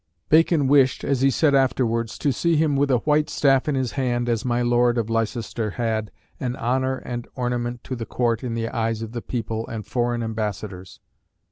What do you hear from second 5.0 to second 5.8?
Leicester